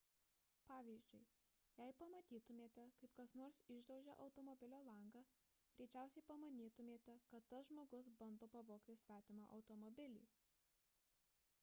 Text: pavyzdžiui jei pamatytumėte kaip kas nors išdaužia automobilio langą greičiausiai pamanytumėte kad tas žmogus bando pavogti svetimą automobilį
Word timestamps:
pavyzdžiui 0.67 1.19
jei 1.81 1.91
pamatytumėte 1.97 2.85
kaip 3.01 3.11
kas 3.19 3.33
nors 3.41 3.59
išdaužia 3.75 4.15
automobilio 4.23 4.79
langą 4.87 5.21
greičiausiai 5.81 6.25
pamanytumėte 6.31 7.17
kad 7.33 7.47
tas 7.53 7.69
žmogus 7.73 8.09
bando 8.23 8.47
pavogti 8.55 8.97
svetimą 9.03 9.51
automobilį 9.59 10.25